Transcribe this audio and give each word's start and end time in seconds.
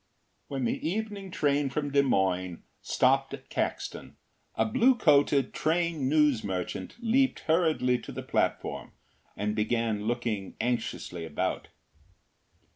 When 0.47 0.65
the 0.65 0.89
evening 0.89 1.29
train 1.29 1.69
from 1.69 1.91
Des 1.91 2.01
Moines 2.01 2.63
stopped 2.81 3.35
at 3.35 3.49
Caxton, 3.51 4.15
a 4.55 4.65
blue 4.65 4.95
coated 4.95 5.53
train 5.53 6.09
news 6.09 6.43
merchant 6.43 6.95
leaped 7.01 7.41
hurriedly 7.41 7.99
to 7.99 8.11
the 8.11 8.23
platform 8.23 8.93
and 9.37 9.55
began 9.55 10.05
looking 10.07 10.55
anxiously 10.59 11.23
about. 11.23 11.67